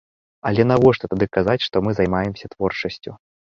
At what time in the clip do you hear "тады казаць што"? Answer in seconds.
1.11-1.83